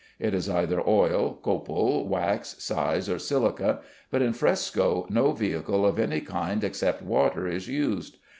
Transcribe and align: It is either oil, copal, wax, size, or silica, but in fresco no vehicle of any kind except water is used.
It 0.17 0.33
is 0.33 0.49
either 0.49 0.81
oil, 0.89 1.37
copal, 1.43 2.07
wax, 2.07 2.55
size, 2.57 3.07
or 3.07 3.19
silica, 3.19 3.81
but 4.09 4.23
in 4.23 4.33
fresco 4.33 5.05
no 5.11 5.31
vehicle 5.31 5.85
of 5.85 5.99
any 5.99 6.21
kind 6.21 6.63
except 6.63 7.03
water 7.03 7.47
is 7.47 7.67
used. 7.67 8.17